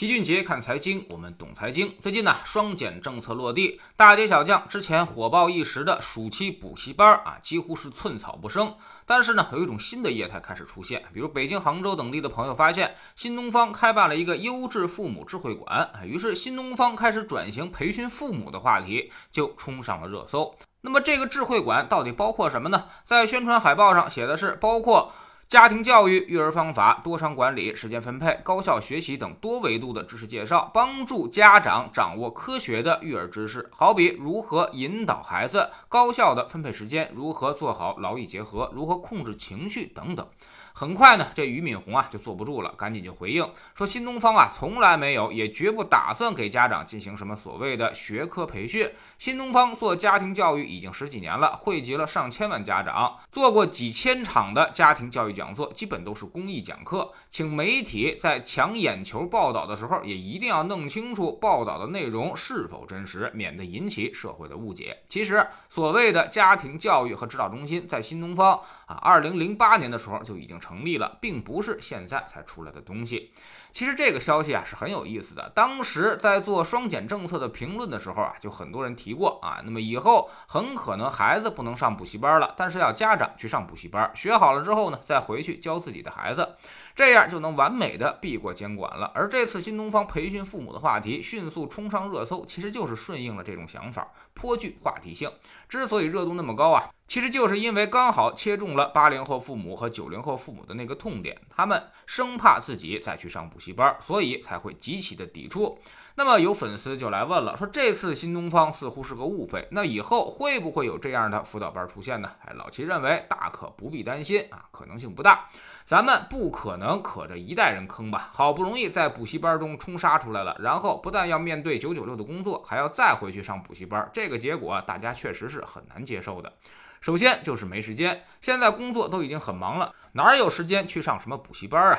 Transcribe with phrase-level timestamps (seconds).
[0.00, 1.94] 齐俊杰看财经，我们懂财经。
[2.00, 8.74] 最近呢，双减政策落地，大街小巷之前火爆一时的暑期补习班啊，几乎是寸草不生。
[9.04, 20.54] 但是呢，有一种新的业态开始出现，比如北京、杭州等地的朋友发现，新东方开办了一个优质父母智慧馆，于是新东方开始转型培训父母的话题就冲上了热搜。
[20.80, 22.86] 那么这个智慧馆到底包括什么呢？
[23.04, 25.12] 在宣传海报上写的是包括。
[25.50, 33.68] 家庭教育、育儿方法、多场管理、时间分配、高效学习等多维度的知识介绍，帮助家长掌握科学的育儿知识。
[33.72, 40.24] 好比如何引导孩子高效的分配时间，如何做好劳逸结合，如何控制情绪等等。
[40.72, 48.88] 很快呢，这俞敏洪啊就坐不住了，赶紧就回应说：“新东方啊从来没有，也绝不打算给家长进行什么所谓的学科培训。
[49.18, 57.10] 新东方做家庭教育已经十几年了，汇集了上千万家长，做过几千场的家庭教育讲座，基本都是公益讲课。
[57.28, 64.98] 请媒体在抢眼球报道的时候，也一定要弄清楚报道的内容是否真实，免得引起社会的误解。
[65.08, 70.60] 其实，所谓的家庭教育和指导中心，在新东方啊，二零零八年的时候就已经。
[70.60, 73.32] 成立了，并不是现在才出来的东西。
[73.72, 75.50] 其实这个消息啊是很有意思的。
[75.54, 86.56] 当时在做双减政策的评论的时候啊，就很多人提过啊，那么以后很可能孩子不能上补习班了，但是要家长去上补习班，学好了之后呢，再回去教自己的孩子，
[86.96, 89.12] 这样就能完美的避过监管了。
[89.14, 95.30] 而这次新东方培训父母的话题迅速冲上热搜，其实就是顺应了这种想法，颇具话题性。
[95.68, 103.60] 之所以热度那么高啊，其实就是因为刚好切中了八零后父母和九零后父母的那个痛点，他们生怕自己再去上补。
[103.60, 105.78] 习班，所以才会极其的抵触。
[106.16, 112.30] 那么有粉丝就来问了，说这次新东方似乎是个误会，那以后会不会有这样的辅导班出现呢？
[112.44, 115.46] 哎，老齐认为大可不必担心啊，可能性不大。
[115.84, 118.28] 咱们不可能可着一代人坑吧？
[118.32, 126.52] 好不容易在补习班中冲杀出来了，然后不但要面对九九六的工作，还要再回去上补习班，这个结果大家确实是很难接受的。
[127.00, 131.98] 首先就是没时间，现在工作都已经很忙了，哪有时间去上什么补习班啊？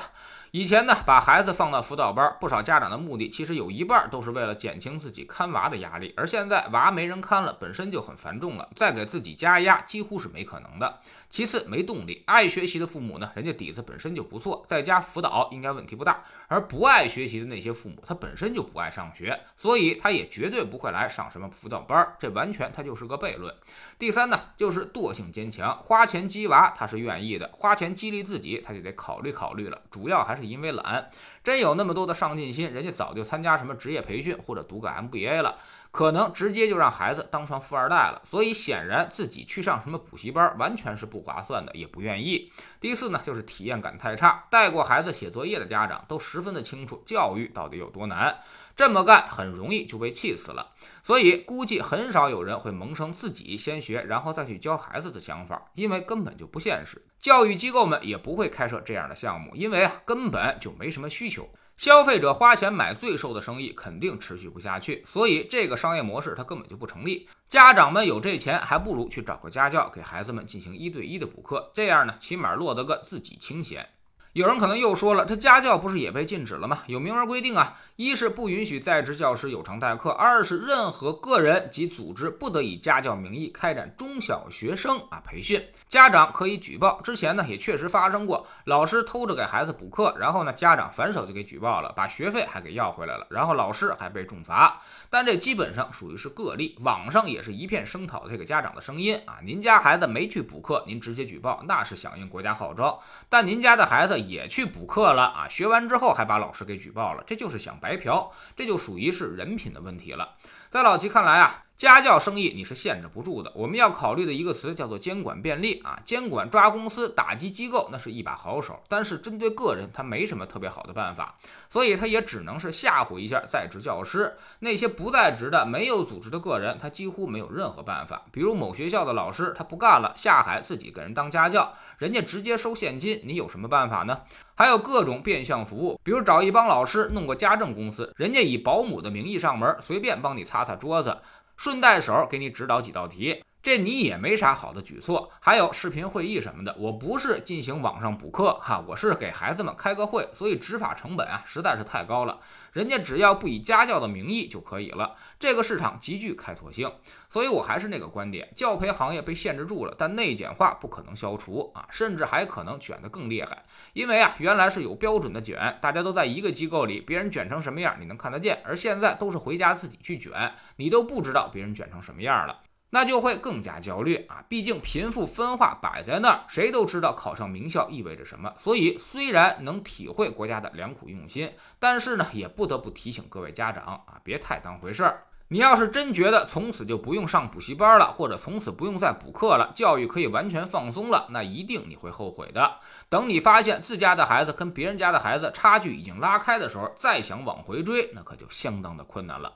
[0.51, 10.99] 以前呢，把孩子放到辅导班，不少家长的目的其实有一半都是为了减轻自己看娃的压力，而现在娃没人看了，本身就很繁重了，再给自己加压几乎是没可能的。
[11.29, 23.55] 其次，没动力，爱学习的父母呢，人家底子本身就不错，在家辅导应该问题不大；而不爱学习的那些父母，他本身就不爱上学，所以他也绝对不会来上什么辅导班，这完全他就是个悖论。
[23.97, 31.09] 第三呢，就是惰性坚强，花钱激娃他是愿意的，花钱激励自己他就得考虑考虑了，主要还是因为懒。
[31.43, 35.57] 真有那么多的上进心，人家早就参加什么职业培训或者读个 MBA 了。
[35.91, 42.49] 可能直接就让孩子当上富二代了，所以显然自己去上什么补习班完全是不划算的，也不愿意。
[42.79, 44.45] 第四呢，就是体验感太差。
[44.49, 48.39] 带过孩子写作业的家长都十分的清楚教育到底有多难，
[48.73, 50.69] 这么干很容易就被气死了。
[51.03, 57.01] 所以估计很少有人会萌生自己先学然后再去教孩子的想法，因为根本就不现实。
[57.19, 61.47] 教育机构们也不会开设这样的项目，因为啊根本就没什么需求。
[61.77, 67.27] 消费者花钱买最瘦的生意肯定持续不下去，所以这个商业模式它根本就不成立。
[67.47, 73.87] 家长们有这钱，还不如去找个家教给孩子们进行一对一的补课，这样呢，起码落得个自己清闲。
[74.33, 76.83] 有人可能又说了，这家教不是也被禁止了吗？
[76.87, 87.01] 有明文规定啊，一是不允许在职教师有偿代课，二是任何个人及组织不得以家教名义开展中小学生啊培训，家长可以举报。
[87.01, 94.81] 之前呢也确实发生过，老师偷着给孩子补课，然后呢家长反手就给举报了，把学费还给要回来了，然后老师还被重罚。
[95.09, 99.39] 但这基本上属于是个例，网上也是一片声讨这个家长的声音啊。
[99.43, 104.20] 您家孩子没去补课，您直接举报那是响应国家号召，但您家的孩子。
[104.21, 105.47] 也去补课了啊！
[105.49, 110.35] 学完之后还把老师给举报了，这就是想白嫖，这就属于是人品的问题了。
[110.69, 111.63] 在老齐看来啊。
[111.81, 121.33] 家教生意你是限制不住的，我们要考虑的一个词叫做监管便利啊，监管抓公司、打击机构那是一把好手，但是针对个人他没什么特别好的办法，
[121.71, 128.25] 所以他也只能是吓唬一下在职教师，那些不在职的没有组织的个人，他几乎没有任何办法。
[128.31, 134.19] 比如某学校的老师他不干了，下海自己给人当家教，人家直接收现金，你有什么办法呢？
[134.53, 141.17] 还有各种变相服务，比如找一帮老师弄个家政公司，人家以保姆的名义上门，随便帮你擦擦桌子。
[141.61, 152.39] 顺带手给你指导几道题，这你也没啥好的举措，还有视频会议什么的，我不是进行网上补课哈，我是给孩子们开个会，所以执法成本啊实在是太高了。
[152.73, 156.91] 人家只要不以家教的名义就可以了，这个市场极具开拓性。
[157.29, 163.63] 所以我还是那个观点，教培行业被限制住了，但内卷化不可能消除啊，甚至还可能卷得更厉害。
[163.93, 170.31] 因为啊，原来是有标准的卷，大家都在一个机构里，别人卷成什么样你能看得见，而现在都是回家自己去卷，
[170.77, 172.61] 你都不知道别人卷成什么样了。
[172.91, 174.43] 那就会更加焦虑啊！
[174.47, 178.53] 毕竟贫富分化摆在那儿，谁都知道考上名校意味着什么。
[178.59, 185.23] 所以虽然能体会国家的良苦用心，但是呢，也不得不提醒各位家长啊，别太当回事儿。
[185.53, 192.77] 你要是真觉得从此就不用上补习班了，或者从此不用再补课了，教育可以完全放松了，那一定你会后悔的。
[193.09, 199.51] 等你发现自家的孩子跟别人家的孩子差距已经拉开的时候，再想往回追，那可就相当的困难了。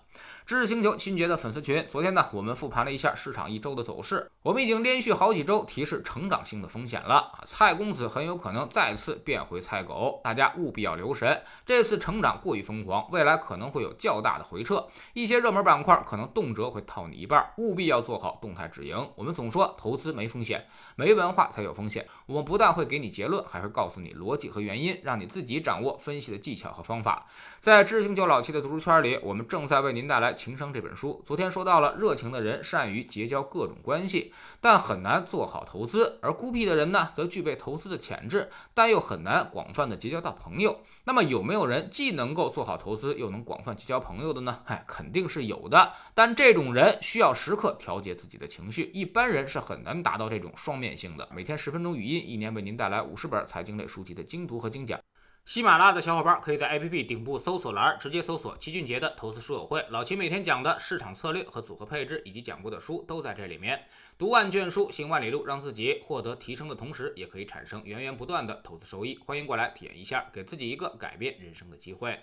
[0.46, 4.30] 知识星球秦杰的粉丝群，昨天呢，我们复盘了一下市场一周的走势。
[4.44, 11.42] 我们已经连续好几周提示成长性的风险了啊，蔡公子很有可能再次变回菜狗，大家务必要留神。
[11.66, 19.10] 这次成长过于疯狂，未来可能会有较大的回撤，一些热门板块可能动辄会套你一半，务必要做好动态止盈。
[19.16, 20.66] 我们总说投资没风险，
[20.96, 22.06] 没文化才有风险。
[22.26, 27.28] 我们不但会给你结论，还会告诉你逻辑和原因，让你自己掌握分析的技巧和方法。
[27.62, 30.34] 在知识星球老七的读书圈里，我们正在为您带来。
[30.34, 40.80] 情商这本书，昨天说到了，热情的人善于结交各种关系，但很难做好投资；而孤僻的人呢，则具备投资的潜质，但又很难广泛的结交到朋友。
[41.06, 44.60] 那么有没有人既能够做好投资，又能广泛结交朋友的呢？
[44.66, 45.94] 哎，肯定是有的的。
[46.14, 51.28] 但这种人需要时刻调节自己的情绪，一般人是很难达到这种双面性的。
[51.34, 54.98] 每天十分钟语音，一年为您带来五十本财经类书籍的精读和精讲。
[55.46, 63.80] 喜马拉雅的小伙伴可以在 APP 顶部搜索栏直接搜索齐俊杰的投资书友会，老齐每天讲的市场策略和组合配置，以及讲过的书都在这里面。
[64.18, 69.20] 读万卷书，行万里路，让自己获得提升的同时，也可以产生源源不断的投资收益。
[69.24, 72.20] 欢迎过来体验一下，给自己一个改变人生的机会。